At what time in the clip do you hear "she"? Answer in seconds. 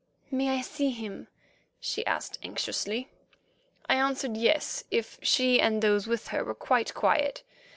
1.79-2.03, 5.21-5.59